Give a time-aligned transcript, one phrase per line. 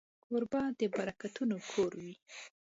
[0.23, 2.15] کوربه د برکتونو کور وي.